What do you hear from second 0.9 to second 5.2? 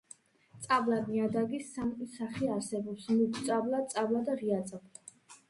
ნიადაგის სამი სახე არსებობს: მუქ წაბლა, წაბლა და ღია წაბლა.